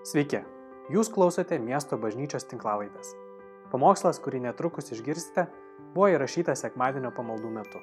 [0.00, 0.38] Sveiki,
[0.88, 3.10] jūs klausote miesto bažnyčios tinklavaitės.
[3.68, 5.42] Pamokslas, kurį netrukus išgirsite,
[5.92, 7.82] buvo įrašytas sekmadienio pamaldų metu.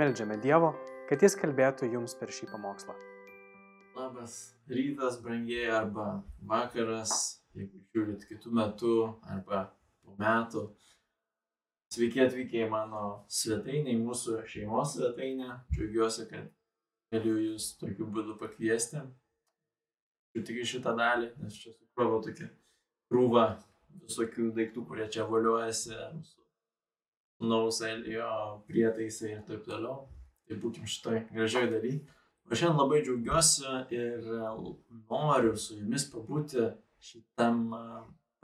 [0.00, 0.70] Meldžiame Dievo,
[1.10, 2.96] kad Jis kalbėtų jums per šį pamokslą.
[3.98, 4.38] Labas
[4.72, 6.06] rytas, brangiai, arba
[6.40, 7.12] vakaras,
[7.52, 8.96] jeigu žiūrit kitų metų,
[9.28, 9.60] arba
[10.06, 10.64] po metų.
[11.92, 15.52] Sveiki atvykę į mano svetainę, į mūsų šeimos svetainę.
[15.68, 16.48] Džiaugiuosi, kad
[17.12, 19.04] galiu jūs tokiu būdu pakviesti.
[20.44, 22.50] Tik į šitą dalį, nes čia sukrova tokia
[23.10, 23.46] krūva
[24.02, 28.28] visokių daiktų, kurie čia valiuojasi, mūsų nauselio
[28.68, 30.04] prietaisai ir taip toliau.
[30.46, 31.96] Tai būkim šitoj gražioj daly.
[32.46, 33.64] O šiandien labai džiaugiuosi
[33.96, 34.26] ir
[35.10, 36.68] noriu su jumis pabūti
[37.02, 37.64] šitam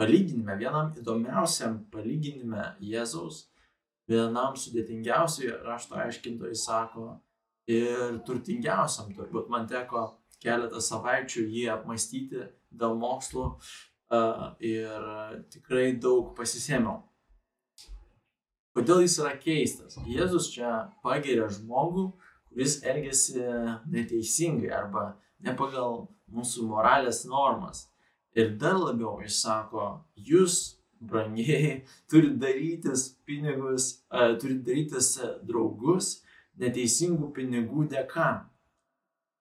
[0.00, 3.44] palyginime, vienam įdomiausiam palyginime Jėzaus,
[4.10, 7.06] vienam sudėtingiausiai rašto aiškintojai sako
[7.70, 10.08] ir turtingiausiam, turbūt man teko
[10.42, 13.46] keletą savaičių jį apmastyti dėl mokslų
[14.60, 15.08] ir
[15.54, 17.00] tikrai daug pasisėmiau.
[18.76, 19.98] Kodėl jis yra keistas?
[20.08, 22.06] Jėzus čia pagiria žmogų,
[22.48, 23.40] kuris elgesi
[23.92, 25.10] neteisingai arba
[25.44, 27.86] ne pagal mūsų moralės normas.
[28.32, 33.90] Ir dar labiau jis sako, jūs, brangiai, turite darytis pinigus,
[34.40, 36.22] turite darytis draugus
[36.60, 38.30] neteisingų pinigų dėka.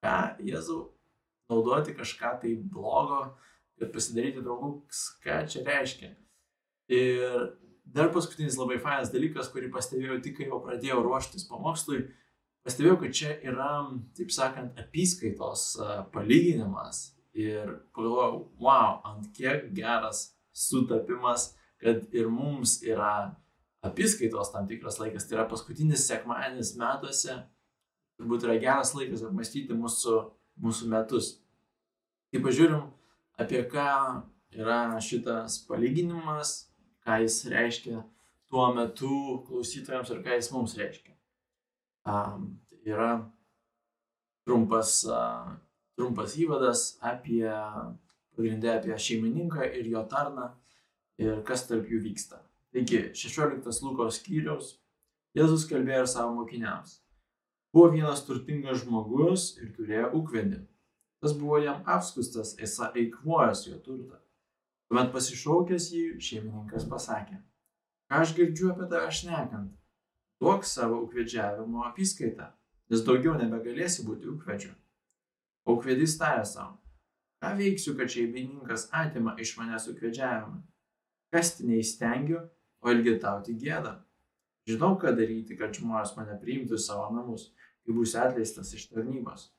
[0.02, 0.80] Ką, Jėzau,
[1.52, 3.23] naudoti kažką tai blogo,
[3.80, 6.11] kad pasidaryti draugus, ką čia reiškia.
[6.91, 7.52] Ir
[7.85, 12.03] dar paskutinis labai fainas dalykas, kurį pastebėjau tik kai jau pradėjau ruoštis pamokslui,
[12.66, 13.71] pastebėjau, kad čia yra,
[14.17, 15.66] taip sakant, apskaitos
[16.13, 17.11] palyginimas.
[17.38, 23.38] Ir pagalvojau, wow, ant kiek geras sutapimas, kad ir mums yra
[23.86, 25.25] apskaitos tam tikras laikas.
[25.27, 27.39] Tai yra paskutinis sekmadienis metuose.
[28.22, 30.17] Turbūt yra geras laikas apmastyti mūsų,
[30.61, 31.31] mūsų metus.
[32.30, 32.83] Kai pažiūrim,
[33.41, 33.88] apie ką
[34.53, 36.52] yra šitas palyginimas,
[37.02, 38.03] ką jis reiškia
[38.52, 41.15] tuo metu klausytojams ir ką jis mums reiškia.
[42.05, 42.45] Um,
[42.86, 43.09] yra
[44.45, 45.55] trumpas, uh,
[45.98, 47.48] trumpas įvadas apie
[48.38, 50.52] pagrindę apie šeimininką ir jo tarną
[51.17, 52.43] ir kas tarp jų vyksta.
[52.71, 54.76] Taigi, 16 Lukos skyriaus
[55.36, 56.98] Jėzus kalbėjo ir savo mokiniams.
[57.73, 60.59] Buvo vienas turtingas žmogus ir turėjo ūkvedį.
[61.21, 64.17] Tas buvo jam apskustas, esą eikvojęs jo turtą.
[64.89, 67.37] Tuomet pasišaukęs jį, šeimininkas pasakė,
[68.11, 69.70] ką aš girdžiu apie tave šnekant,
[70.43, 72.49] duok savo ūkvedžiavimo apskaitą,
[72.92, 74.73] nes daugiau nebegalėsi būti ūkvedžiu.
[75.71, 76.76] Ūkvedys tarė savo,
[77.39, 80.59] ką veiksiu, kad šeimininkas atima iš manęs ūkvedžiavimą.
[81.32, 82.42] Kasti neįstengiu,
[82.82, 83.95] o ilgetauti gėdą.
[84.70, 87.48] Žinau, ką daryti, kad žmonės mane priimtų į savo namus,
[87.86, 89.49] kai būsiu atleistas iš tarnybos.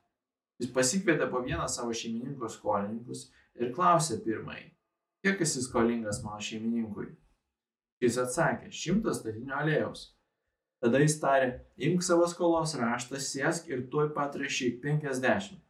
[0.60, 3.26] Jis pasikvietė po vieną savo šeimininko skolininkus
[3.58, 4.68] ir klausė pirmąjį,
[5.24, 7.08] kiek esi skolingas mano šeimininkui.
[8.02, 10.10] Jis atsakė, šimtas statinių aliejaus.
[10.82, 15.60] Tada jis tarė, imk savo skolos raštą, sėsk ir tuoj pat rašyk 50.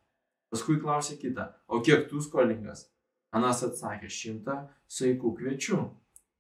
[0.53, 2.87] Paskui klausė kitą, o kiek tu skolingas?
[3.33, 4.57] Anas atsakė, šimtą
[4.93, 5.81] saikų kviečių.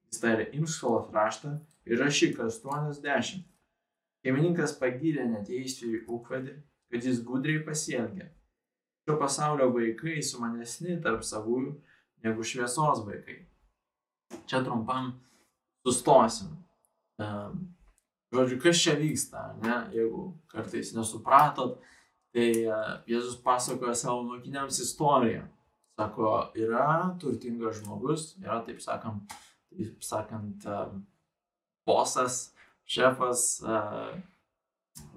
[0.08, 1.58] Jis tarė, imk skolos raštą
[1.88, 3.44] ir rašyk 80.
[4.22, 6.54] Šeimininkas pagyrė neteisėjų ūkvedį,
[6.92, 8.28] kad jis gudriai pasielgė.
[9.02, 11.72] Šio pasaulio vaikai sumanesni tarp savųjų
[12.22, 13.40] negu šviesos vaikai.
[14.46, 15.10] Čia trumpam
[15.82, 16.54] sustosim.
[18.32, 19.74] Žodžiu, kas čia vyksta, ne?
[19.92, 21.82] jeigu kartais nesupratot,
[22.32, 22.46] tai
[23.10, 25.42] Jėzus pasakoja savo mokiniams istoriją.
[26.00, 29.34] Sako, yra turtingas žmogus, yra, taip sakant,
[29.68, 30.64] taip sakant
[31.84, 32.54] bosas,
[32.88, 33.62] šefas,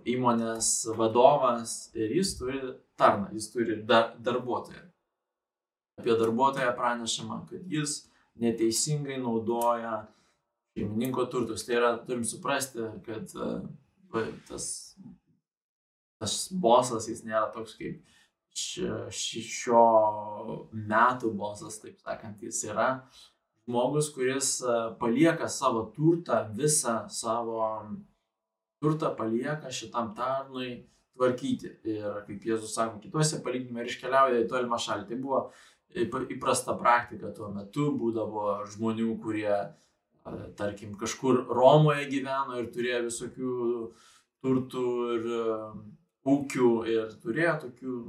[0.06, 2.60] įmonės vadovas ir jis turi
[3.00, 4.84] tarną, jis turi dar, darbuotoją.
[6.00, 8.04] Apie darbuotoją pranešama, kad jis
[8.40, 10.06] neteisingai naudoja
[10.76, 11.66] šeimininko turtus.
[11.66, 13.64] Tai yra, turim suprasti, kad uh,
[14.48, 14.68] tas,
[16.20, 18.04] tas bosas jis nėra toks kaip
[18.56, 19.86] šio
[20.72, 22.90] metų bosas, taip sakant, jis yra
[23.66, 24.50] žmogus, kuris
[25.00, 27.62] palieka savo turtą, visą savo
[28.82, 30.86] turtą palieka šitam tarnui
[31.16, 31.72] tvarkyti.
[31.90, 35.08] Ir kaip Jėzus sako, kituose palyginime ir iškeliauja į tolimą šalį.
[35.10, 35.42] Tai buvo
[36.36, 39.56] įprasta praktika tuo metu, būdavo žmonių, kurie,
[40.60, 43.58] tarkim, kažkur Romoje gyveno ir turėjo visokių
[44.46, 45.28] turtų ir
[46.36, 48.00] ūkių ir turėjo tokių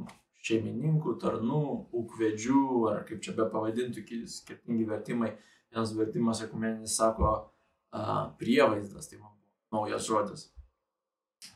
[0.47, 1.63] šeimininkų, tarnų,
[1.97, 2.63] ūkvedžių,
[2.93, 5.35] ar kaip čia be pavadintų, skirtingi vertimai.
[5.73, 10.47] Vienas vertimas ekumeninis sako a, prievaizdas, tai man buvo naujas žodis.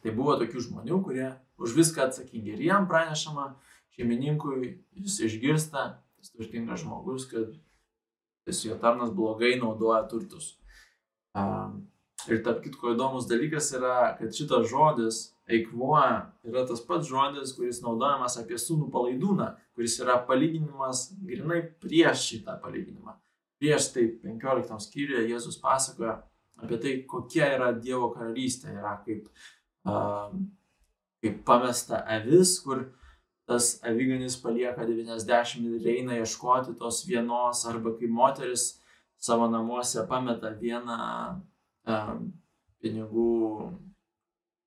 [0.03, 1.29] Tai buvo tokių žmonių, kurie
[1.61, 2.57] už viską atsakingi.
[2.57, 3.53] Ir jam pranešama,
[3.97, 5.87] šeimininkui, jis išgirsta,
[6.19, 7.55] tas turtingas žmogus, kad
[8.49, 10.57] tas jo tarnas blogai naudoja turtus.
[11.37, 11.87] Um,
[12.29, 15.21] ir tarp kitko įdomus dalykas yra, kad šitas žodis
[15.51, 22.27] eikvoja yra tas pats žodis, kuris naudojamas apie sūnų palaidūną, kuris yra palyginimas grinai prieš
[22.33, 23.17] šitą palyginimą.
[23.61, 26.21] Prieš tai 15 skyriuje Jėzus pasakoja
[26.61, 29.29] apie tai, kokia yra Dievo karalystė, yra kaip,
[29.89, 30.33] uh,
[31.25, 32.87] kaip pamesta avis, kur
[33.51, 38.77] tas aviganis palieka 90 ir eina ieškoti tos vienos, arba kaip moteris
[39.21, 41.41] savo namuose pameta vieną
[42.81, 43.31] pinigų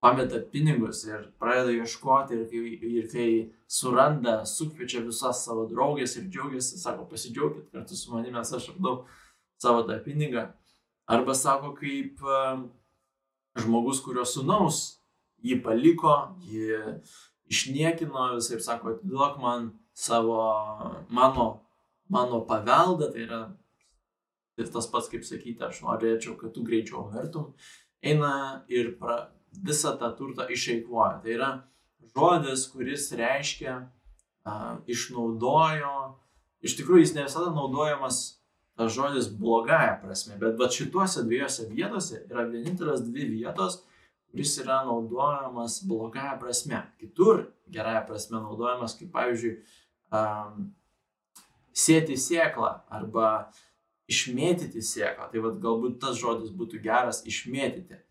[0.04, 2.64] pameta pinigus ir pradeda ieškoti ir kai,
[3.00, 3.28] ir kai
[3.72, 9.06] suranda, sukviečia visas savo draugės ir džiaugiasi, sako, pasidžiaugit kartu su manimi, nes aš radau
[9.64, 10.50] savo tą pinigą.
[11.08, 12.20] Arba sako, kaip
[13.64, 14.82] žmogus, kurio sunaus
[15.44, 16.18] jį paliko,
[16.52, 17.00] jį
[17.52, 20.42] išniekino, visai sako, atiduok man savo,
[21.16, 21.48] mano,
[22.12, 23.42] mano paveldą, tai yra
[24.58, 27.54] ir tas pats, kaip sakyti, aš norėčiau, kad tu greičiau mirtum,
[28.04, 31.20] eina ir pra, visą tą turtą išeikvoja.
[31.24, 31.50] Tai yra
[32.14, 35.98] žodis, kuris reiškia uh, išnaudojo,
[36.64, 38.24] iš tikrųjų jis ne visada naudojamas
[38.78, 43.84] tas žodis blogąją prasme, bet va šituose dviejose vietose yra vienintelės dvi vietos,
[44.32, 46.82] kuris yra naudojamas blogąją prasme.
[47.02, 49.54] Kitur gerąją prasme naudojamas kaip pavyzdžiui
[50.10, 50.72] um,
[51.74, 53.30] sėti sėklą arba
[54.14, 55.32] išmėtyti sėklą.
[55.34, 58.04] Tai vad galbūt tas žodis būtų geras išmėtyti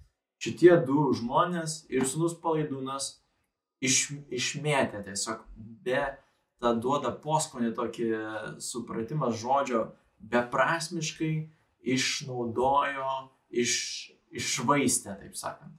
[0.43, 3.13] šitie du žmonės ir sūnus palaidūnas
[3.83, 5.45] iš, išmėtė tiesiog
[5.85, 6.03] be,
[6.63, 8.09] tą duoda poskonį tokį
[8.63, 9.85] supratimą žodžio,
[10.33, 11.33] beprasmiškai
[11.95, 13.15] išnaudojo,
[13.51, 13.75] iš,
[14.35, 15.75] išvaistė, taip sakant.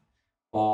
[0.53, 0.65] O,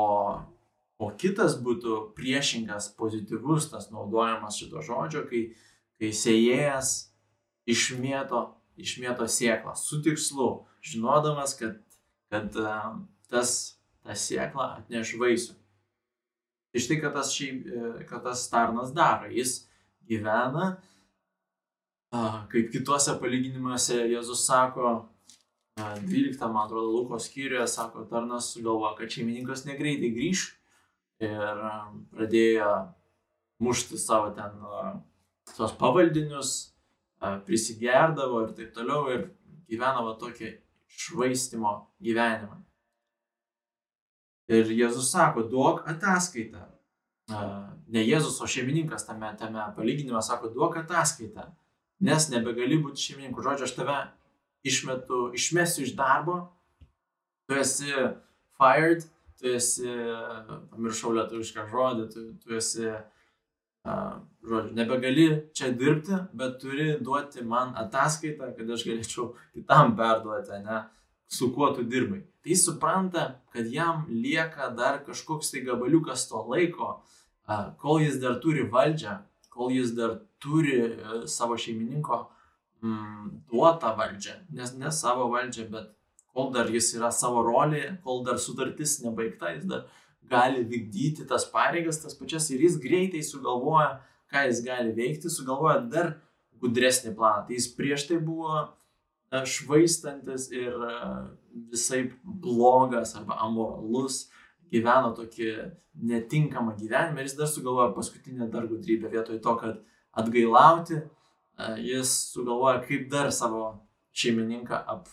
[1.00, 5.44] o kitas būtų priešingas, pozityvus tas naudojimas šito žodžio, kai,
[6.02, 6.94] kai sėjėjas
[7.70, 8.42] išmėto,
[8.82, 10.50] išmėto sėklą su tikslu,
[10.84, 11.80] žinodamas, kad,
[12.32, 12.56] kad
[13.30, 13.56] tas
[14.04, 15.56] ta sėkla atneš vaisių.
[16.70, 19.30] Tai štai, kad tas, šiaip, e, kad tas tarnas daro.
[19.34, 19.64] Jis
[20.06, 20.76] gyvena,
[22.50, 24.94] kaip kituose palyginimuose Jėzus sako,
[25.80, 30.46] 12, man atrodo, Luko skyriuje, sako, tarnas sugalvoja, kad šeimininkas negreitai grįž
[31.24, 31.62] ir
[32.12, 32.72] pradėjo
[33.62, 34.58] mušti savo ten
[35.56, 36.72] tos pavaldinius,
[37.20, 39.26] prisigerdavo ir taip toliau ir
[39.70, 40.54] gyvenavo tokį
[40.90, 42.58] švaistimo gyvenimą.
[44.50, 46.64] Ir Jėzus sako, duok ataskaitą.
[47.90, 51.46] Ne Jėzus, o šeimininkas tame, tame palyginime sako, duok ataskaitą,
[52.02, 53.44] nes nebegali būti šeimininku.
[53.44, 53.98] Žodžiu, aš tave
[54.66, 56.40] išmetu, išmesiu iš darbo,
[57.46, 57.92] tu esi
[58.58, 59.06] fired,
[59.38, 59.86] tu esi,
[60.72, 63.19] pamiršau lietuvišką žodį, tu, tu esi, uh,
[63.84, 70.82] žodžiu, nebegali čia dirbti, bet turi duoti man ataskaitą, kad aš galėčiau kitam perduoti, ne,
[71.30, 72.22] su kuo tu dirbai.
[72.42, 77.00] Tai jis supranta, kad jam lieka dar kažkoks tai gabaliukas to laiko,
[77.78, 79.16] kol jis dar turi valdžią,
[79.50, 82.20] kol jis dar turi e, savo šeimininko
[82.82, 85.90] mm, duotą valdžią, nes ne savo valdžią, bet
[86.32, 89.84] kol dar jis yra savo rolėje, kol dar sutartis nebaigta, jis dar
[90.30, 94.00] gali vykdyti tas pareigas, tas pačias ir jis greitai sugalvoja,
[94.30, 96.12] ką jis gali veikti, sugalvoja dar
[96.60, 97.46] gudresnį planą.
[97.48, 98.60] Tai jis prieš tai buvo
[99.30, 100.74] švaistantis ir
[101.70, 104.28] visai blogas arba amoralus,
[104.70, 105.50] gyveno tokį
[106.10, 109.80] netinkamą gyvenimą ir jis dar sugalvoja paskutinę dar gudrybę vietoj to, kad
[110.12, 111.00] atgailauti,
[111.82, 113.64] jis sugalvoja, kaip dar savo
[114.16, 115.08] šeimininką ap,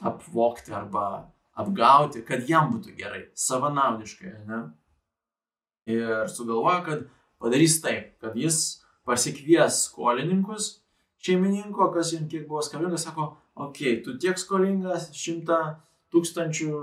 [0.00, 4.60] apvokti arba apgauti, kad jam būtų gerai, savanaudiškai, ne?
[5.88, 7.06] Ir sugalvoja, kad
[7.40, 10.76] padarys taip, kad jis pasikvies skolininkus
[11.24, 15.58] šeimininko, kas jam kiek buvo skolingas, sako, okei, okay, tu tiek skolingas, šimtą
[16.14, 16.74] tūkstančių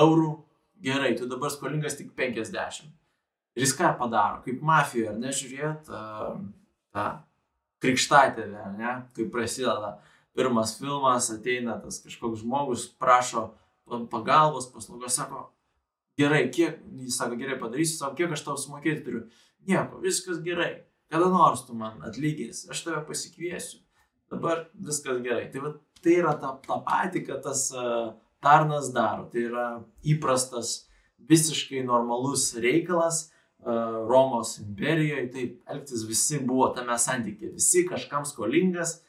[0.00, 0.30] eurų,
[0.84, 2.88] gerai, tu dabar skolingas tik 50.
[3.58, 5.90] Ir jis ką padaro, kaip mafija, ar nežiūrėt,
[6.94, 7.06] tą
[7.82, 9.96] krikštatėlę, ne, kaip prasideda
[10.36, 13.50] pirmas filmas, ateina tas kažkoks žmogus, prašo
[14.12, 15.48] pagalbos, paslaugos, sako,
[16.20, 19.26] gerai, kiek, jis sako, gerai padarysiu, sako, kiek aš tau sumokėti turiu.
[19.68, 20.72] Nieko, viskas gerai.
[21.10, 23.80] Kada nors tu man atlyginsi, aš tave pasikviesiu,
[24.30, 25.48] dabar viskas gerai.
[25.50, 25.72] Tai, va,
[26.04, 28.12] tai yra ta, ta pati, kad tas uh,
[28.44, 29.66] tarnas daro, tai yra
[30.06, 30.86] įprastas,
[31.30, 39.00] visiškai normalus reikalas uh, Romos imperijoje, taip elgtis visi buvo tame santykė, visi kažkam skolingas,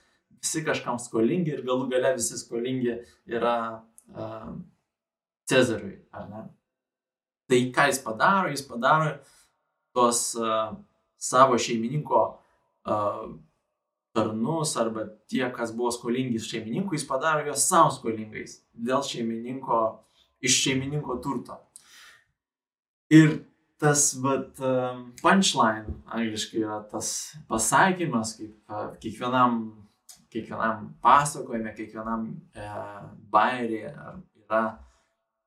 [0.42, 2.98] visi kažkam skolingi ir galų gale visi skolingi
[3.30, 3.56] yra
[4.12, 4.52] uh,
[5.52, 6.48] Cezariui, ar ne?
[7.52, 8.52] Tai ką jis padaro?
[8.54, 9.14] Jis padaro
[9.96, 10.72] tos uh,
[11.20, 13.26] savo šeimininko uh,
[14.16, 19.82] tarnus arba tie, kas buvo skolingi šeimininkui, jis padaro juos savo skolingais dėl šeimininko,
[20.44, 21.60] iš šeimininko turto.
[23.12, 23.42] Ir
[23.82, 24.60] tas, bet
[25.24, 29.64] punchline, angliškai yra tas pasakymas, kaip kiekvienam,
[30.32, 32.68] kiekvienam pasakojime, kiekvienam e,
[33.34, 34.62] bairė yra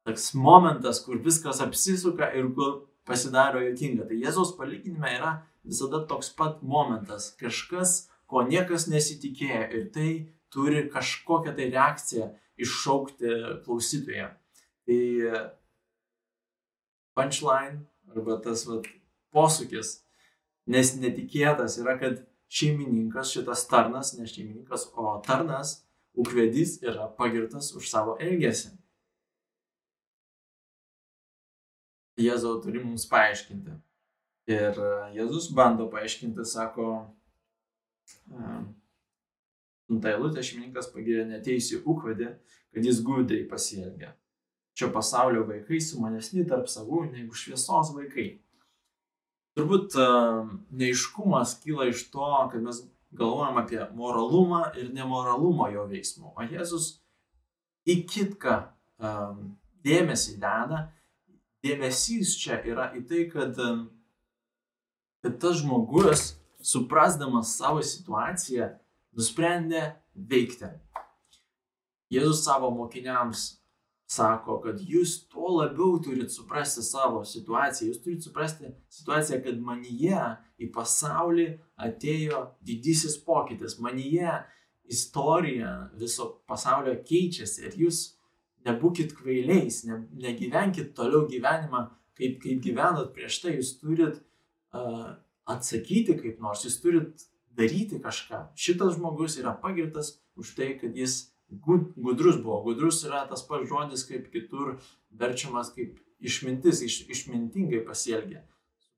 [0.05, 4.09] toks momentas, kur viskas apsisuka ir kur pasidaro jokinga.
[4.09, 5.33] Tai Jėzaus palyginime yra
[5.65, 7.33] visada toks pat momentas.
[7.41, 10.11] Kažkas ko niekas nesitikėjo ir tai
[10.53, 12.31] turi kažkokią tai reakciją
[12.61, 13.33] iššaukti
[13.65, 14.29] klausytoje.
[14.85, 15.01] Tai
[17.17, 17.85] punchline
[18.15, 18.87] arba tas vat,
[19.35, 19.97] posūkis,
[20.71, 22.21] nes netikėtas yra, kad
[22.55, 25.81] šeimininkas, šitas tarnas, ne šeimininkas, o tarnas,
[26.15, 28.77] ūkvedys yra pagirtas už savo elgesį.
[32.21, 33.75] Jėzau turi mums paaiškinti.
[34.55, 34.79] Ir
[35.17, 36.89] Jėzus bando paaiškinti, sako,
[39.85, 42.31] Sunta eilutė šeimininkas pagirė neteisį ūkvedį,
[42.73, 44.15] kad jis gudriai pasielgė.
[44.75, 48.27] Šio pasaulio vaikai sumanesni tarp savų negu šviesos vaikai.
[49.55, 49.95] Turbūt
[50.75, 52.81] neiškumas kyla iš to, kad mes
[53.15, 56.33] galvojam apie moralumą ir nemoralumą jo veiksmų.
[56.35, 56.89] O Jėzus
[57.87, 58.57] į kitką
[59.85, 60.89] dėmesį deda.
[61.65, 63.59] Dėmesys čia yra į tai, kad,
[65.25, 68.71] kad tas žmogus suprasdamas savo situaciją,
[69.17, 70.69] nusprendė veikti.
[72.13, 73.47] Jėzus savo mokiniams
[74.11, 80.21] sako, kad jūs tuo labiau turit suprasti savo situaciją, jūs turit suprasti situaciją, kad manyje
[80.61, 81.49] į pasaulį
[81.89, 84.43] atėjo didysis pokytis, manyje
[84.85, 88.03] istorija viso pasaulio keičiasi ir jūs
[88.65, 91.87] nebūkit kvailiais, ne, negyvenkit toliau gyvenimą,
[92.19, 94.21] kaip, kaip gyvenot prieš tai, jūs turit
[94.75, 95.15] uh,
[95.51, 98.49] atsakyti kaip nors, jūs turit daryti kažką.
[98.59, 102.63] Šitas žmogus yra pagirtas už tai, kad jis gudrus buvo.
[102.65, 104.79] Gudrus yra tas pats žodis, kaip kitur
[105.15, 108.43] verčiamas kaip išmintis, iš, išmintingai pasielgė.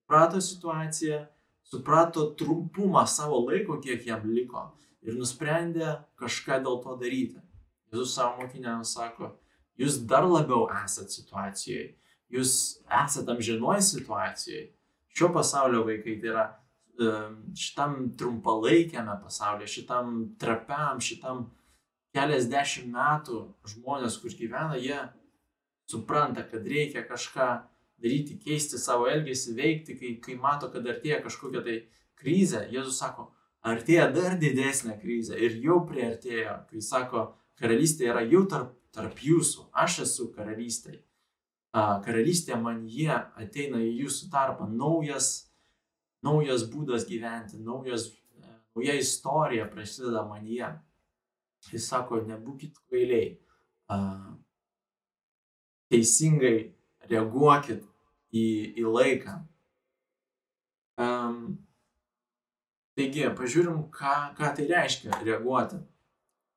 [0.06, 1.24] Suprato situaciją,
[1.66, 4.70] suprato trumpumą savo laiko, kiek jam liko
[5.06, 7.42] ir nusprendė kažką dėl to daryti.
[7.90, 9.34] Jėzus savo mokiniams sako,
[9.80, 11.90] jūs dar labiau esate situacijoje,
[12.32, 12.52] jūs
[13.04, 14.70] esate amžinoje situacijoje,
[15.16, 16.46] šio pasaulio vaikai, tai yra
[17.56, 21.46] šitam trumpalaikiame pasaulyje, šitam trapiam, šitam
[22.16, 24.98] keliasdešimt metų žmonės, kur gyvena, jie
[25.90, 27.48] supranta, kad reikia kažką
[28.02, 31.76] daryti, keisti savo elgesį, veikti, kai, kai mato, kad artėja kažkokia tai
[32.20, 32.64] krizė.
[32.72, 33.30] Jėzus sako,
[33.66, 37.28] artėja dar didesnė krizė ir jau priartėjo, kai sako,
[37.60, 41.06] karalystė yra jau tarp, tarp jūsų, aš esu karalystėje
[41.76, 45.50] karalystė man jie ateina į jūsų tarpą, naujas,
[46.24, 48.08] naujas būdas gyventi, naujas,
[48.74, 50.68] nauja istorija prasideda man jie.
[51.72, 53.36] Jis sako, nebūkit kvailiai,
[55.90, 56.72] teisingai
[57.10, 57.82] reaguokit
[58.32, 58.46] į,
[58.78, 59.36] į laiką.
[60.96, 61.58] Um,
[62.96, 65.80] taigi, pažiūrim, ką, ką tai reiškia reaguoti.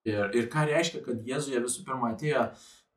[0.08, 2.46] Ir, ir ką reiškia, kad Jėzuje visų pirma atėjo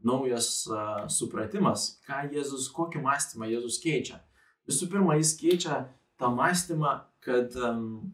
[0.06, 4.21] naujas uh, supratimas, ką Jėzus, kokį mąstymą Jėzus keičia.
[4.68, 5.78] Visų pirma, jis keičia
[6.21, 6.92] tą mąstymą,
[7.23, 8.12] kad um,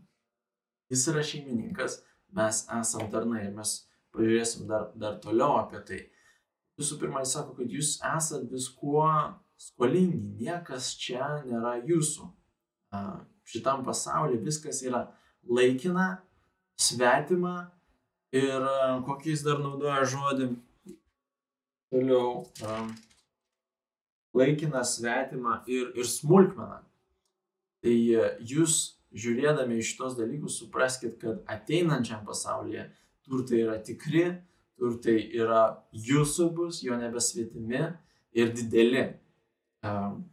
[0.92, 2.00] jis yra šeimininkas,
[2.36, 3.74] mes esam tarnai ir mes
[4.16, 6.00] pažiūrėsim dar, dar toliau apie tai.
[6.80, 9.08] Visų pirma, jis sako, kad jūs esat viskuo
[9.58, 12.28] skolingi, niekas čia nėra jūsų.
[12.94, 13.18] Uh,
[13.48, 15.06] šitam pasauliu viskas yra
[15.48, 16.22] laikina,
[16.78, 17.70] svetima
[18.36, 18.64] ir
[19.06, 20.52] kokiais dar naudoja žodį
[21.90, 22.94] Toliau um,
[24.34, 26.82] laikiną svetimą ir, ir smulkmeną.
[27.80, 28.74] Tai e, jūs
[29.16, 32.90] žiūrėdami iš šitos dalykus supraskite, kad ateinančiam pasaulyje
[33.24, 34.26] turtai yra tikri,
[34.76, 37.86] turtai yra jūsų bus, jo nebesvetimi
[38.36, 39.06] ir dideli.
[39.80, 40.26] Um,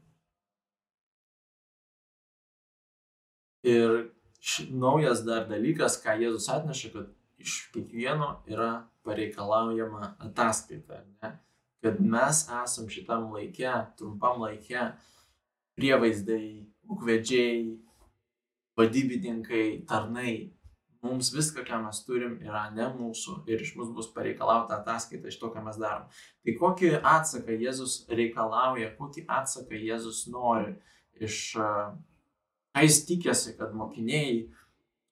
[3.64, 4.10] ir
[4.42, 7.14] š, naujas dar dalykas, ką Jėzus atneša, kad
[7.46, 8.72] iš kiekvieno yra
[9.06, 11.04] pareikalaujama ataskaita.
[11.22, 11.36] Ne?
[11.86, 14.88] kad mes esam šitam laike, trumpam laike,
[15.78, 17.60] prievaizdai, ūkvedžiai,
[18.80, 20.34] vadybininkai, tarnai.
[21.06, 25.38] Mums viską, ką mes turim, yra ne mūsų ir iš mūsų bus pareikalauta ataskaita iš
[25.38, 26.08] to, ką mes darom.
[26.42, 30.74] Tai kokį atsaką Jėzus reikalauja, kokį atsaką Jėzus nori
[31.22, 34.48] iš, ką jis tikėsi, kad mokiniai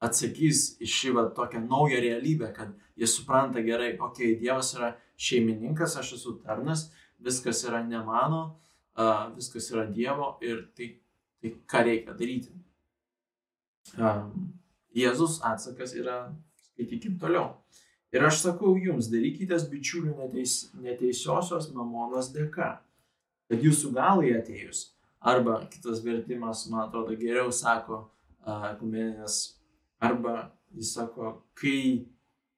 [0.04, 4.94] atsakys į šį va, tokią naują realybę, kad jie supranta gerai, okei, okay, Dievas yra
[5.20, 6.90] šeimininkas, aš esu tarnas,
[7.24, 8.44] viskas yra ne mano,
[8.98, 10.94] uh, viskas yra Dievo ir tai,
[11.42, 12.54] tai ką reikia daryti.
[13.98, 14.54] Um,
[14.94, 16.18] Jėzus atsakas yra,
[16.70, 17.56] skaitykim toliau.
[18.14, 22.76] Ir aš sakau jums, darykitės bičiulių neteis, neteisiosios mamonos dėka,
[23.50, 24.92] kad jūsų galai atėjus.
[25.24, 28.04] Arba kitas vertimas, man atrodo, geriau sako,
[28.46, 29.40] ekumeninės,
[30.04, 32.06] arba jis sako, kai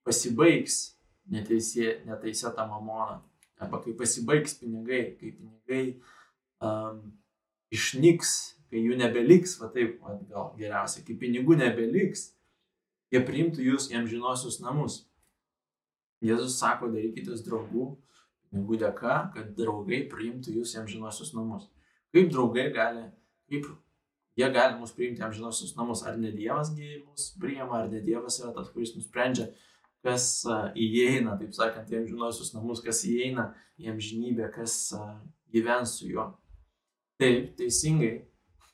[0.05, 0.95] pasibaigs
[1.31, 3.19] neteisė, neteisėta mamona,
[3.61, 5.83] arba kai pasibaigs pinigai, kai pinigai
[6.65, 7.01] um,
[7.73, 8.31] išnyks,
[8.69, 12.31] kai jų nebeliks, va taip, va, gal geriausia, kai pinigų nebeliks,
[13.13, 15.03] jie priimtų jūs į amžinosius namus.
[16.25, 17.91] Jėzus sako, darykitės draugų,
[18.49, 21.67] pinigų dėka, kad draugai priimtų jūs į amžinosius namus.
[22.15, 23.09] Kaip draugai gali,
[23.51, 23.67] kaip
[24.35, 26.71] jie gali mus priimti amžinosius namus, ar ne Dievas
[27.05, 29.47] mus priima, ar ne Dievas yra tas, kuris nusprendžia,
[30.03, 30.43] kas
[30.75, 34.93] įeina, taip sakant, į amžinosius namus, kas įeina į amžinybę, kas
[35.53, 36.27] gyvens su juo.
[37.19, 38.25] Taip, teisingai,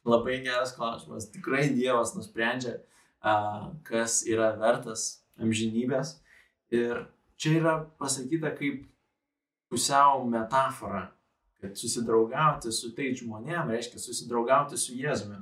[0.06, 1.30] labai geras klausimas.
[1.30, 2.80] Tikrai Dievas nusprendžia,
[3.86, 6.18] kas yra vertas amžinybės.
[6.74, 7.06] Ir
[7.38, 8.88] čia yra pasakyta kaip
[9.70, 11.12] pusiau metafora,
[11.62, 15.38] kad susidraugauti su tais žmonėm reiškia susidraugauti su Jėzumi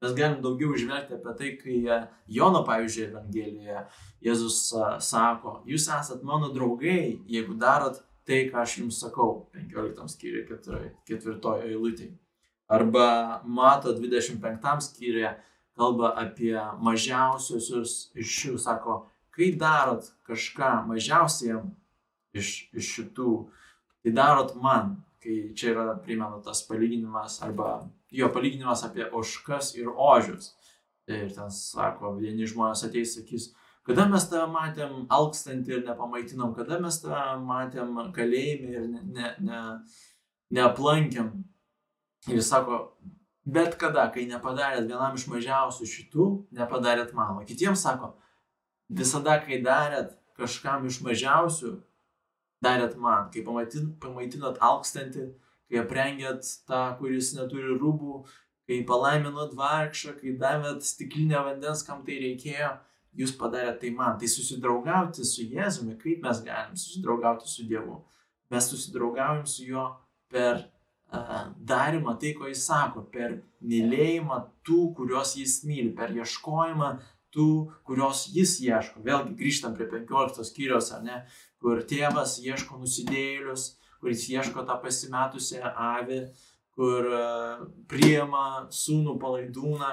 [0.00, 1.98] mes galim daugiau žvelgti apie tai, kai e,
[2.38, 3.82] Jono, pavyzdžiui, Evangelijoje
[4.24, 10.14] Jėzus e, sako, jūs esat mano draugai, jeigu darot tai, ką aš jums sakau, 15
[10.14, 10.46] skyriui,
[11.08, 12.14] ketvirtojo eilutėje.
[12.70, 15.32] Arba mato 25 skyriuje
[15.76, 16.54] kalba apie
[16.84, 19.00] mažiausiosius iš šių, sako,
[19.34, 21.72] kai darot kažką mažiausiam
[22.36, 23.32] iš, iš šitų,
[24.04, 29.90] tai darot man, kai čia yra primena tas palyginimas arba jo palyginimas apie oškas ir
[29.90, 30.54] ožius.
[31.10, 33.48] Ir ten sako, vieni žmonės ateis, sakys,
[33.86, 39.32] kada mes tave matėm alkstantį ir nepamaitinom, kada mes tave matėm kalėjime ir ne, ne,
[39.48, 39.62] ne,
[40.54, 41.32] neaplankėm.
[42.28, 42.78] Ir jis sako,
[43.42, 46.28] bet kada, kai nepadarėt vienam iš mažiausių šitų,
[46.60, 47.42] nepadarėt mano.
[47.48, 48.12] Kitiems sako,
[48.86, 51.74] visada, kai darėt kažkam iš mažiausių,
[52.64, 55.26] darėt man, kai pamaitinot alkstantį,
[55.70, 58.20] kai aprengėt tą, kuris neturi rūbų,
[58.68, 62.74] kai palaiminot vargšą, kai davėt stiklinę vandens, kam tai reikėjo,
[63.18, 64.18] jūs padarėte tai man.
[64.20, 68.00] Tai susidraugauti su Jėzumi, kaip mes galim susidraugauti su Dievu.
[68.50, 69.86] Mes susidraugaujam su juo
[70.30, 76.92] per uh, darimą tai, ko jis sako, per mylėjimą tų, kuriuos jis myli, per ieškojimą
[77.34, 77.50] tų,
[77.86, 79.02] kurios jis ieško.
[79.06, 81.20] Vėlgi grįžtam prie 15 skyrios, ar ne,
[81.60, 83.66] kur tėvas ieško nusidėjėlius,
[84.00, 86.22] kuris ieško tą pasimetusią avį,
[86.76, 87.20] kur e,
[87.90, 89.90] priima sūnų palaidūną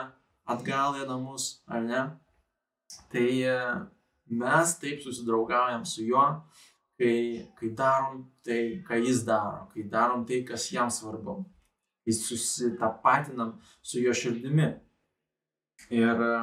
[0.48, 2.06] atgal į namus, ar ne?
[3.12, 3.58] Tai e,
[4.32, 6.24] mes taip susidraugaujam su juo,
[7.00, 11.42] kai, kai darom tai, ką jis daro, kai darom tai, kas jam svarbu,
[12.06, 14.72] kai susitapatinam su jo širdimi.
[15.94, 16.36] Ir e,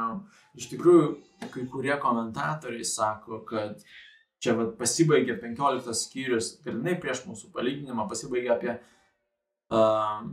[0.60, 1.08] iš tikrųjų,
[1.48, 3.80] kai kurie komentatoriai sako, kad
[4.44, 10.26] čia vat, pasibaigė 15 skyrius, grinai prieš mūsų palyginimą, pasibaigė apie uh,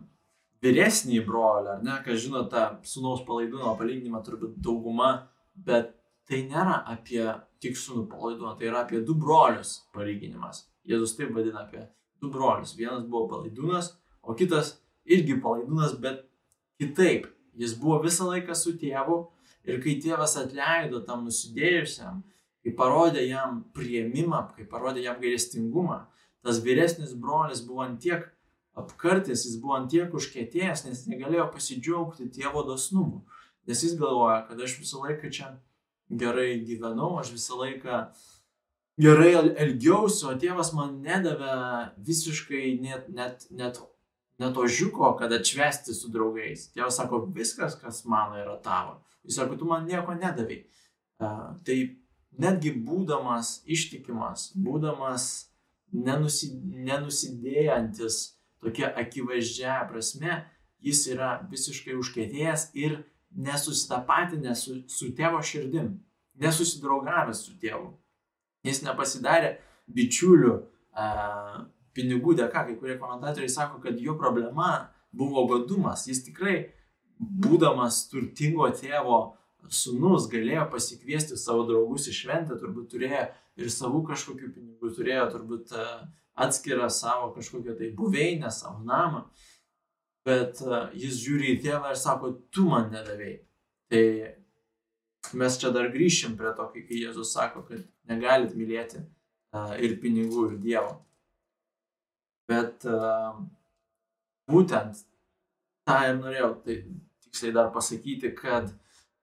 [0.62, 5.14] vyresnį brolį, ar ne, kas žino tą sunaus palaidūno palyginimą, turbūt dauguma,
[5.56, 5.96] bet
[6.30, 7.24] tai nėra apie
[7.62, 10.66] tik sunų palaidūną, tai yra apie du brolius palyginimas.
[10.88, 11.84] Jėzus taip vadina apie
[12.22, 12.76] du brolius.
[12.78, 16.24] Vienas buvo palaidūnas, o kitas irgi palaidūnas, bet
[16.82, 17.28] kitaip.
[17.58, 19.18] Jis buvo visą laiką su tėvu
[19.68, 22.22] ir kai tėvas atleido tam nusidėjusiam,
[22.62, 26.04] kai parodė jam prieimimą, kai parodė jam gailestingumą,
[26.46, 28.28] tas vyresnis brolis buvo ant tiek
[28.78, 33.26] apkartęs, jis buvo ant tiek užkėtėjęs, nes negalėjo pasidžiaugti tėvo dosnumu.
[33.68, 35.52] Nes jis galvoja, kad aš visą laiką čia
[36.10, 38.04] gerai gyvenau, aš visą laiką
[39.02, 39.32] gerai
[39.66, 41.56] elgiausi, o tėvas man nedavė
[42.08, 43.80] visiškai net, net, net,
[44.42, 46.70] net ožiuko, kad atšvesti su draugais.
[46.76, 49.00] Tėvas sako, viskas, kas mano, yra tavo.
[49.26, 50.64] Jis sako, tu man nieko nedavai.
[51.22, 51.78] Uh, tai
[52.42, 55.28] netgi būdamas ištikimas, būdamas
[55.92, 56.52] nenusi,
[56.88, 58.22] nenusidėjantis
[58.62, 60.42] tokia akivaizdžia prasme,
[60.82, 63.02] jis yra visiškai užkėtėjęs ir
[63.32, 65.94] nesusitapatinęs su, su tėvo širdim,
[66.42, 67.92] nesusidraugavęs su tėvu.
[68.66, 69.56] Jis nepasidarė
[69.90, 70.56] bičiulių
[70.94, 71.06] a,
[71.98, 72.66] pinigų dėka.
[72.68, 76.06] Kai kurie komentatoriai sako, kad jo problema buvo godumas.
[76.08, 76.58] Jis tikrai,
[77.20, 79.22] būdamas turtingo tėvo
[79.70, 83.28] sunus galėjo pasikviesti savo draugus į šventę, turbūt turėjo
[83.62, 85.86] ir savų kažkokių pinigų, turėjo turbūt e,
[86.46, 89.26] atskirą savo kažkokią tai buveinę, savo namą,
[90.28, 93.40] bet e, jis žiūri į tėvą ir sako, tu man nedavėjai.
[93.92, 94.04] Tai
[95.38, 99.06] mes čia dar grįšim prie to, kai Jėzus sako, kad negalit mylėti e,
[99.86, 100.98] ir pinigų, ir Dievo.
[102.52, 102.84] Bet
[104.52, 104.98] būtent
[105.88, 106.76] tą ir norėjau tai
[107.24, 108.74] tiksliai dar pasakyti, kad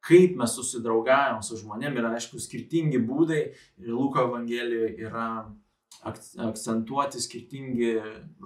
[0.04, 3.40] kaip mes susidraugavom su žmonėm yra aišku skirtingi būdai
[3.82, 5.28] ir Luko Evangelijoje yra
[6.04, 7.96] akcentuoti skirtingi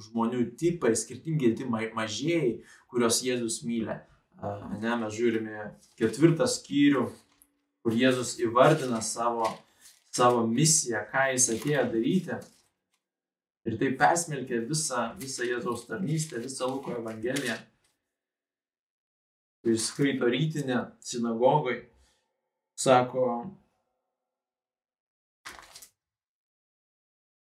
[0.07, 3.99] žmonių tipai, skirtingi tipai mažieji, kuriuos Jėzus myli.
[4.83, 5.69] Ne, mes žiūrime
[6.01, 7.05] ketvirtą skyrių,
[7.85, 9.47] kur Jėzus įvardina savo,
[10.15, 12.41] savo misiją, ką jis atėjo daryti.
[13.69, 17.61] Ir tai persmelkė visą, visą Jėzaus tarnystę, visą Luko Evangeliją.
[19.63, 21.77] Jis skaito rytinę sinagogai,
[22.75, 23.27] sako,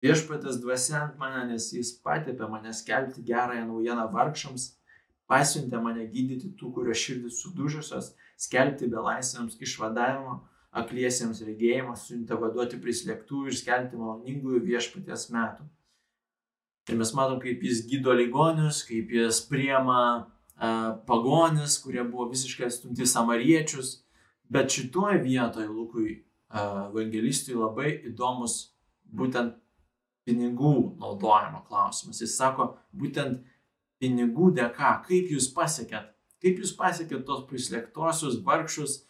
[0.03, 4.69] viešpatės dvasia ant mane, nes jis patepė mane skelbti gerąją naujieną vargšams,
[5.27, 10.39] pasiuntė mane gydyti tų, kurio širdis sudužusios, skelbti belaisviams išvadavimo,
[10.77, 15.67] akliesiems regėjimą, siuntė vaduoti prislėgtų ir skelbti maloningųjų viešpaties metų.
[16.87, 19.99] Ir mes matom, kaip jis gydo ligonius, kaip jis priema
[21.07, 24.03] pagonis, kurie buvo visiškai atstumti samariečius.
[24.49, 26.23] Bet šitoje vietoje Lukui
[26.55, 28.71] evangelistui labai įdomus
[29.11, 29.57] būtent
[30.27, 32.21] pinigų naudojimo klausimas.
[32.21, 33.43] Jis sako, būtent
[33.99, 39.01] pinigų dėka, kaip jūs pasiekėt, kaip jūs pasiekėt tos prislėgtosius, vargšus,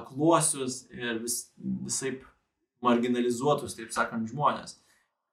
[0.00, 2.16] akluosius ir vis, visai
[2.82, 4.78] marginalizuotus, taip sakant, žmonės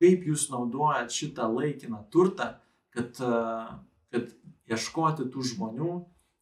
[0.02, 2.54] kaip jūs naudojat šitą laikiną turtą,
[2.94, 3.20] kad,
[4.18, 4.34] kad
[4.74, 5.92] ieškoti tų žmonių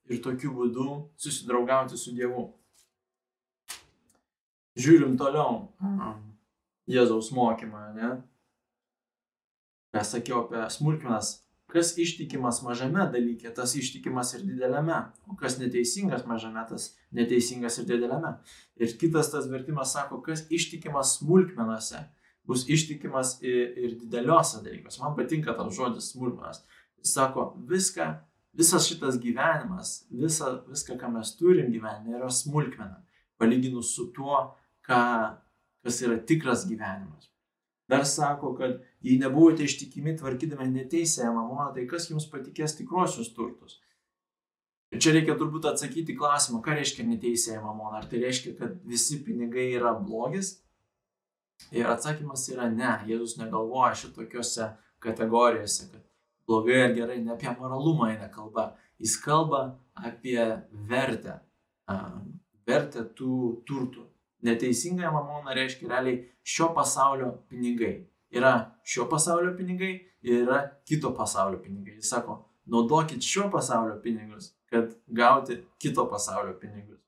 [0.09, 0.88] ir tokiu būdu
[1.19, 2.47] susidraugauti su Dievu.
[4.75, 5.67] Žiūrim toliau
[6.91, 8.11] Jėzaus mokymą, ne?
[9.95, 11.39] Ką sakiau apie smulkmenas.
[11.71, 14.99] Kas ištikimas mažame dalyke, tas ištikimas ir dideliame.
[15.31, 18.35] O kas neteisingas mažame, tas neteisingas ir dideliame.
[18.77, 22.03] Ir kitas tas vertimas sako, kas ištikimas smulkmenose,
[22.45, 25.01] bus ištikimas ir, ir dideliuose dalykuose.
[25.01, 26.61] Man patinka tas žodis smulkmenas.
[27.05, 28.07] Jis sako, viską,
[28.57, 33.03] visas šitas gyvenimas, visa, viską, ką mes turim gyvenime, yra smulkmena.
[33.37, 34.39] Palyginus su tuo,
[34.87, 35.01] ką,
[35.85, 37.29] kas yra tikras gyvenimas.
[37.87, 43.77] Dar sako, kad jei nebuvote ištikimi tvarkydami neteisėją mamoną, tai kas jums patikės tikruosius turtus?
[44.89, 47.99] Ir čia reikia turbūt atsakyti klausimą, ką reiškia neteisėja mamona.
[47.99, 50.55] Ar tai reiškia, kad visi pinigai yra blogis?
[51.75, 54.71] Ir atsakymas yra ne, Jėzus negalvoja šitokiuose
[55.05, 56.04] kategorijose, kad
[56.47, 58.75] blogai ar gerai, ne apie moralumą eina kalba.
[58.99, 60.39] Jis kalba apie
[60.89, 61.39] vertę,
[62.67, 64.05] vertę tų turtų.
[64.45, 68.05] Neteisinga mamona reiškia realiai šio pasaulio pinigai.
[68.36, 68.53] Yra
[68.86, 69.93] šio pasaulio pinigai
[70.25, 71.95] ir yra kito pasaulio pinigai.
[71.97, 76.99] Jis sako, naudokit šio pasaulio pinigus, kad gauti kito pasaulio pinigus,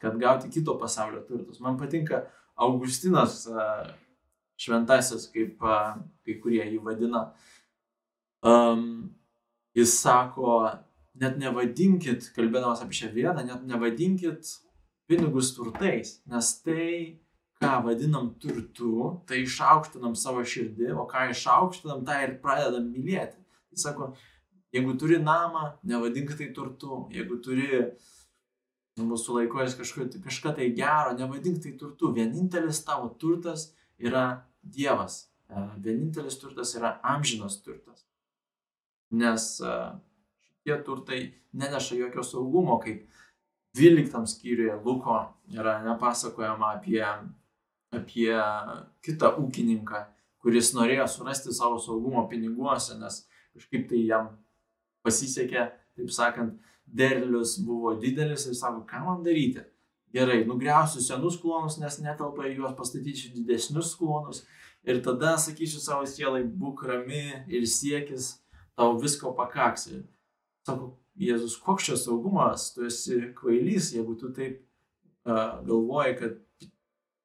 [0.00, 1.60] kad gauti kito pasaulio turtus.
[1.60, 3.44] Man patinka Augustinas
[4.56, 7.26] šventasis, kaip kai kurie jį vadina,
[8.42, 9.10] um,
[9.76, 10.58] jis sako,
[11.16, 14.50] net nevadinkit, kalbėdamas apie šią vietą, net nevadinkit
[15.08, 16.88] pinigus turtais, nes tai,
[17.62, 23.40] ką vadinam turtu, tai išaukštinam savo širdį, o ką išaukštinam, tą ir pradedam mylėti.
[23.72, 24.10] Jis sako,
[24.76, 28.12] jeigu turi namą, nevadink tai turtu, jeigu turi uh,
[29.04, 32.12] mūsų laikojas kažką tai gero, nevadink tai turtu.
[32.16, 35.26] Vienintelis tavo turtas yra Dievas.
[35.78, 38.05] Vienintelis turtas yra amžinas turtas.
[39.10, 39.76] Nes e,
[40.48, 41.20] šitie turtai
[41.52, 43.06] neneša jokio saugumo, kaip
[43.76, 45.18] 12 skyriuje Luko
[45.52, 47.04] yra nepasakojama apie,
[47.92, 48.34] apie
[49.04, 50.02] kitą ūkininką,
[50.42, 53.24] kuris norėjo surasti savo saugumo piniguose, nes
[53.56, 54.30] kažkaip tai jam
[55.06, 59.64] pasisekė, taip sakant, derlius buvo didelis ir sako, ką man daryti.
[60.14, 64.44] Gerai, nugriausiu senus klonus, nes netelpa į juos pastatysiu didesnius klonus.
[64.86, 68.36] Ir tada sakysiu savo sielai, būk rami ir siekis,
[68.76, 69.88] tau visko pakaks.
[69.92, 70.04] Ir
[70.66, 74.58] sako, Jėzus, koks čia saugumas, tu esi kvailys, jeigu tu taip
[75.24, 76.68] uh, galvoji, kad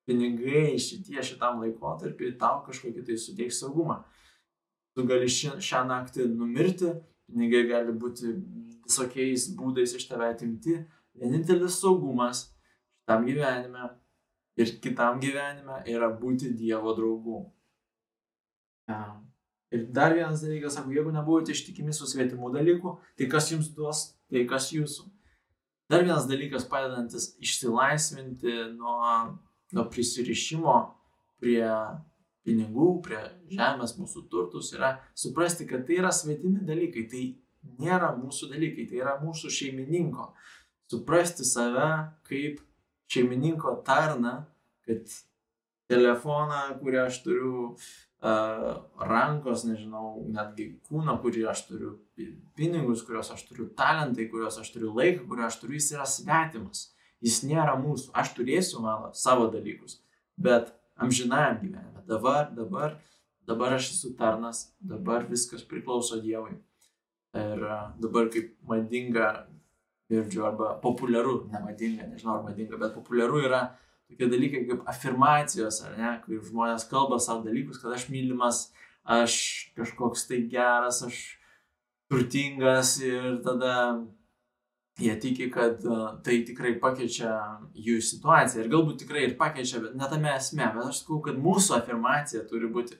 [0.08, 4.02] pinigai šitie šitam laikotarpiu tau kažkokį tai suteiks saugumą.
[4.96, 6.94] Tu gali ši, šią naktį numirti,
[7.28, 8.34] pinigai gali būti
[8.88, 10.82] visokiais būdais iš tave atimti.
[11.20, 12.46] Vienintelis saugumas
[13.02, 13.90] šitam gyvenime
[14.60, 17.44] ir kitam gyvenime yra būti Dievo draugu.
[19.72, 24.04] Ir dar vienas dalykas, sako, jeigu nebuvote ištikimi su svetimu dalyku, tai kas jums duos,
[24.32, 25.06] tai kas jūsų.
[25.92, 28.98] Dar vienas dalykas padedantis išsilaisvinti nuo,
[29.72, 30.76] nuo prisirišimo
[31.40, 31.64] prie
[32.48, 37.24] pinigų, prie žemės mūsų turtus yra suprasti, kad tai yra svetimi dalykai, tai
[37.80, 40.32] nėra mūsų dalykai, tai yra mūsų šeimininko.
[40.92, 41.90] Suprasti save
[42.28, 42.60] kaip
[43.12, 44.42] šeimininko tarną,
[44.88, 45.20] kad
[45.92, 47.76] telefoną, kurį aš turiu,
[48.22, 51.96] rankos, nežinau, netgi kūną, kurį aš turiu,
[52.58, 56.92] pinigus, kuriuos aš turiu, talentai, kuriuos aš turiu, laiką, kuriuo aš turiu, jis yra svetimas.
[57.22, 58.12] Jis nėra mūsų.
[58.18, 60.00] Aš turėsiu mano savo dalykus,
[60.38, 62.06] bet amžinajam gyvenime.
[62.10, 62.96] Dabar, dabar,
[63.46, 66.58] dabar aš esu tarnas, dabar viskas priklauso Dievui.
[67.38, 67.62] Ir
[68.02, 69.46] dabar kaip madinga,
[70.12, 73.62] girdžiu, arba populiaru, nemadinga, nežinau ar madinga, bet populiaru yra
[74.12, 78.66] tokie dalykai kaip afirmacijos, ar ne, kai žmonės kalba savo dalykus, kad aš mylimas,
[79.04, 79.36] aš
[79.78, 81.22] kažkoks tai geras, aš
[82.12, 83.76] turtingas ir tada
[85.00, 85.80] jie tiki, kad
[86.26, 87.32] tai tikrai pakeičia
[87.74, 88.66] jų situaciją.
[88.66, 90.68] Ir galbūt tikrai ir pakeičia, bet ne tame esmė.
[90.76, 93.00] Bet aš sakau, kad mūsų afirmacija turi būti,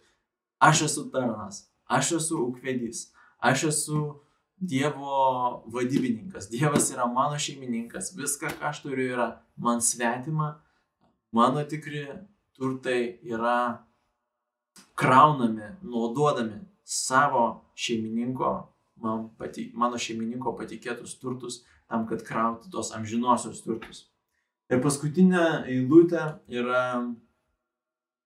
[0.64, 4.04] aš esu tarnas, aš esu ūkvedys, aš esu
[4.62, 9.26] Dievo vadybininkas, Dievas yra mano šeimininkas, viską, ką aš turiu, yra
[9.58, 10.52] man svetima,
[11.32, 12.08] mano tikri
[12.54, 13.86] turtai yra
[14.96, 18.52] kraunami, naudodami savo šeimininko,
[19.02, 24.06] man pati, mano šeimininko patikėtus turtus tam, kad krauti tos amžinosios turtus.
[24.72, 26.84] Ir paskutinė eilutė yra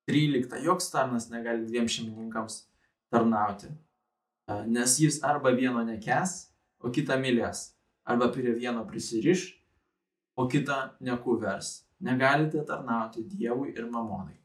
[0.09, 0.59] 13.
[0.65, 2.59] Joks tarnas negali dviem šeimininkams
[3.13, 3.71] tarnauti,
[4.69, 6.35] nes jis arba vieno nekes,
[6.77, 7.71] o kitą mylės,
[8.05, 9.47] arba prie vieno prisiriš,
[10.37, 11.85] o kitą nekuvers.
[12.03, 14.35] Negalite tarnauti Dievui ir mamonai.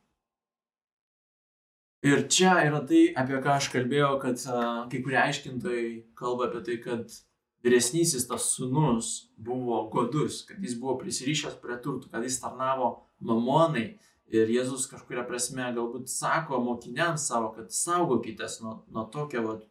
[2.06, 6.62] Ir čia yra tai, apie ką aš kalbėjau, kad uh, kai kurie aiškintojai kalba apie
[6.64, 7.16] tai, kad
[7.64, 13.98] vyresnysis tas sunus buvo godus, kad jis buvo prisirišęs prie turtų, kad jis tarnavo mamonai.
[14.30, 19.64] Ir Jėzus kažkuria prasme galbūt sako mokiniams savo, kad saugokitės nuo, nuo tokio vat,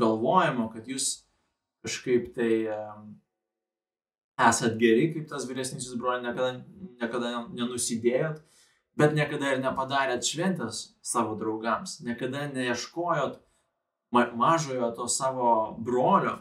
[0.00, 1.10] galvojimo, kad jūs
[1.84, 3.12] kažkaip tai um,
[4.48, 6.64] esat geri, kaip tas vyresnysis brolius, niekada,
[7.00, 8.40] niekada nenusidėjot,
[9.00, 13.40] bet niekada ir nepadarėt šventės savo draugams, niekada neieškojot
[14.12, 16.40] mažojo to savo brolio,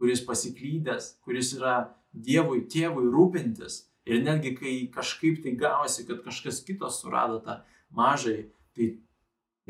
[0.00, 1.78] kuris pasiklydęs, kuris yra
[2.10, 3.84] Dievui, tėvui rūpintis.
[4.08, 7.60] Ir netgi kai kažkaip tai gavosi, kad kažkas kitas surado tą
[7.94, 8.96] mažai, tai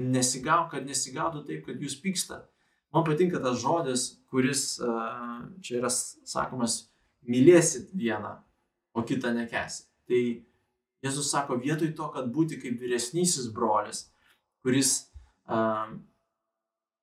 [0.01, 2.47] nesigau, kad nesigautų taip, kad jūs pykstat.
[2.95, 4.79] Man patinka tas žodis, kuris
[5.61, 6.89] čia yra sakomas,
[7.29, 8.37] mylėsit vieną,
[8.95, 9.85] o kitą nekesi.
[10.11, 10.23] Tai
[11.01, 14.05] Jėzus sako, vietoj to, kad būti kaip vyresnysis brolis,
[14.61, 14.91] kuris
[15.49, 15.95] uh,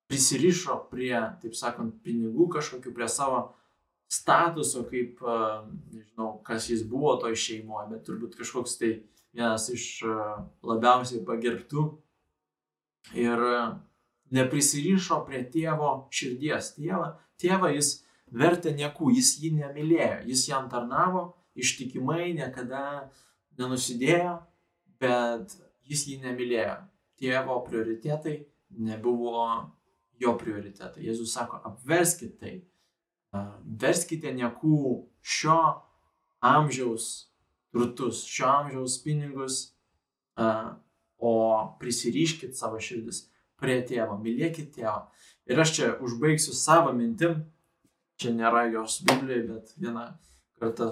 [0.07, 3.41] prisirišo prie, taip sakant, pinigų kažkokiu, prie savo
[4.11, 5.19] statuso, kaip,
[5.91, 8.91] nežinau, kas jis buvo toj šeimoje, bet turbūt kažkoks tai
[9.35, 9.87] vienas iš
[10.63, 11.89] labiausiai pagerbtų.
[13.19, 13.43] Ir
[14.35, 16.73] neprisirišo prie tėvo širdies.
[16.75, 17.91] Tėvą, tėvą jis
[18.31, 23.09] vertė niekų, jis jį nemylėjo, jis jam tarnavo ištikimai, niekada
[23.57, 24.37] nenusidėjo,
[25.01, 25.55] bet
[25.87, 26.77] jis jį nemylėjo.
[27.17, 28.35] Tėvo prioritetai
[28.77, 29.47] nebuvo
[30.21, 31.05] jo prioritetai.
[31.07, 32.53] Jėzus sako, apverskite tai,
[33.65, 34.81] verskite niekų
[35.21, 35.57] šio
[36.45, 37.31] amžiaus
[37.73, 39.59] turtus, šio amžiaus pinigus,
[41.17, 41.33] o
[41.81, 43.25] prisiriškit savo širdis
[43.57, 45.07] prie tėvo, mylėkit tėvą.
[45.49, 47.39] Ir aš čia užbaigsiu savo mintim,
[48.17, 50.07] čia nėra jos Biblijoje, bet vieną
[50.59, 50.89] kartą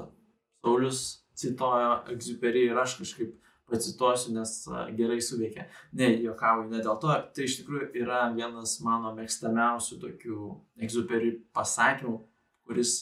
[0.66, 1.02] Saulis
[1.38, 3.34] citojo egziuperį ir aš kažkaip
[3.70, 4.52] pacituosiu, nes
[4.98, 5.66] gerai suveikia.
[5.98, 7.14] Ne, juokauju, ne dėl to.
[7.36, 10.40] Tai iš tikrųjų yra vienas mano mėgstamiausių tokių
[10.86, 12.20] egzuperių pasakymų,
[12.66, 12.96] kuris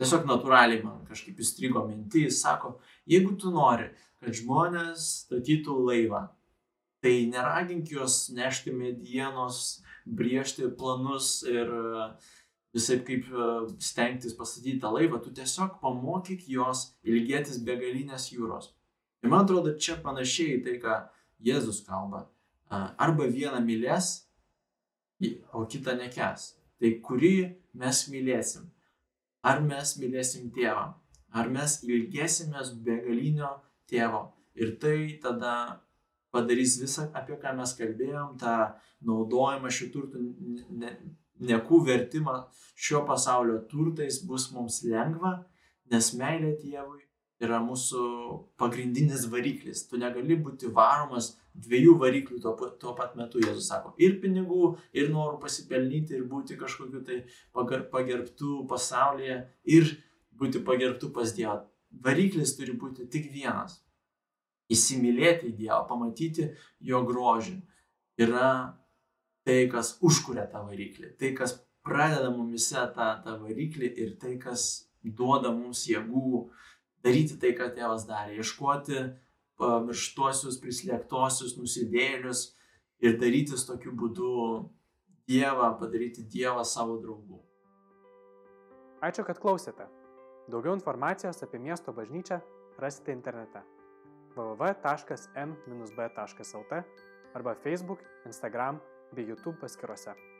[0.00, 2.26] tiesiog natūraliai man kažkaip įstrigo mintį.
[2.28, 2.76] Jis sako,
[3.08, 6.26] jeigu tu nori, kad žmonės statytų laivą,
[7.04, 11.68] tai neragink juos nešti medienos, briežti planus ir
[12.76, 13.28] visai kaip
[13.80, 18.72] stengtis pastatyti tą laivą, tu tiesiog pamokyk juos ilgėtis begalinės jūros.
[19.24, 21.00] Ir man atrodo, čia panašiai tai, ką
[21.46, 22.26] Jėzus kalba.
[22.70, 24.26] Arba vieną mylės,
[25.52, 26.52] o kitą nekes.
[26.76, 27.34] Tai kurį
[27.80, 28.68] mes mylėsim?
[29.46, 30.86] Ar mes mylėsim tėvą?
[31.36, 33.54] Ar mes ilgėsimės begalinio
[33.88, 34.26] tėvo?
[34.56, 35.52] Ir tai tada
[36.32, 38.56] padarys visą, apie ką mes kalbėjom, tą
[39.06, 40.24] naudojimą šių turtų,
[41.40, 42.44] ne, nekų vertimą
[42.76, 45.38] šio pasaulio turtais bus mums lengva,
[45.92, 47.06] nes meilė Dievui
[47.42, 48.02] yra mūsų
[48.60, 49.84] pagrindinis variklis.
[49.88, 53.94] Tu negali būti varomas dviejų variklių tuo, tuo pat metu, Jėzus sako.
[54.00, 57.22] Ir pinigų, ir norų pasipelnyti, ir būti kažkokiu tai
[57.92, 59.96] pagerbtų pasaulyje, ir
[60.36, 61.62] būti pagerbtų pas Dievą.
[62.04, 63.80] Variklis turi būti tik vienas.
[64.72, 67.60] Įsimylėti Dievą, pamatyti jo grožį.
[68.20, 68.48] Yra
[69.46, 71.54] tai, kas užkuria tą variklį, tai, kas
[71.86, 76.50] pradeda mumise tą, tą variklį ir tai, kas duoda mums jėgų
[77.06, 79.04] daryti tai, ką tėvas darė, ieškoti
[79.60, 82.40] pamirštuosius, prislėgtosius, nusidėlius
[83.04, 84.32] ir darytis tokiu būdu
[85.26, 87.40] Dievą, padaryti Dievą savo draugu.
[89.02, 89.82] Ačiū, kad klausėte.
[90.46, 92.38] Daugiau informacijos apie miesto bažnyčią
[92.78, 93.60] rasite internete
[94.36, 94.76] www.m-b.lt
[97.36, 98.78] arba Facebook, Instagram
[99.16, 100.35] bei YouTube paskiruose.